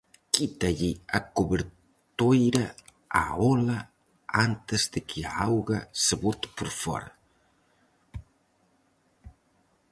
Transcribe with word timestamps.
Quítalle 0.33 0.91
a 1.17 1.19
cobertoira 1.35 2.65
á 3.21 3.23
ola 3.53 3.79
antes 4.47 4.81
de 4.93 4.99
que 5.09 5.19
a 5.23 5.33
auga 5.47 5.79
se 6.03 6.13
bote 6.23 6.47
por 6.57 6.69
fóra. 6.81 7.11